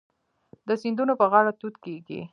[0.67, 2.21] د سیندونو په غاړه توت کیږي.